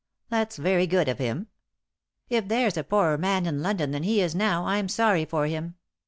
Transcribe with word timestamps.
"That's 0.31 0.57
very 0.57 0.87
good 0.87 1.07
of 1.07 1.19
him." 1.19 1.45
"If 2.27 2.47
there's 2.47 2.75
a 2.75 2.83
poorer 2.83 3.19
man 3.19 3.45
in 3.45 3.61
London 3.61 3.91
than 3.91 4.01
he 4.01 4.19
is 4.19 4.33
now, 4.33 4.65
I'm 4.65 4.89
sorry 4.89 5.25
for 5.25 5.45
him. 5.45 5.75